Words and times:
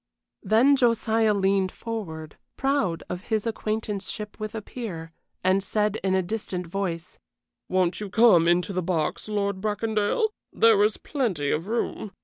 Then 0.41 0.75
Josiah 0.75 1.35
leaned 1.35 1.71
forward, 1.71 2.37
proud 2.57 3.03
of 3.07 3.25
his 3.25 3.45
acquaintanceship 3.45 4.39
with 4.39 4.55
a 4.55 4.61
peer, 4.63 5.11
and 5.43 5.61
said 5.61 5.97
in 6.03 6.15
a 6.15 6.23
distinct 6.23 6.67
voice: 6.71 7.19
"Won't 7.69 8.01
you 8.01 8.09
come 8.09 8.47
into 8.47 8.73
the 8.73 8.81
box, 8.81 9.27
Lord 9.27 9.61
Bracondale? 9.61 10.29
There 10.51 10.83
is 10.83 10.97
plenty 10.97 11.51
of 11.51 11.67
room." 11.67 12.13